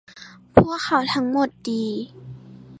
[0.55, 1.85] พวกเขาทั้งหมดดี